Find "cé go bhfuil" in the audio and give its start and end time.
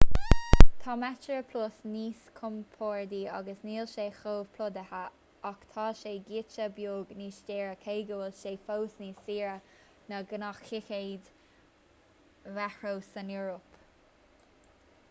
7.85-8.35